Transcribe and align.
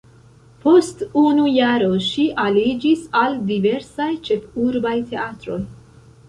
Post 0.61 1.01
unu 1.23 1.43
jaro 1.57 1.89
ŝi 2.05 2.25
aliĝis 2.45 3.05
al 3.21 3.37
diversaj 3.53 4.09
ĉefurbaj 4.31 4.97
teatroj. 5.13 5.61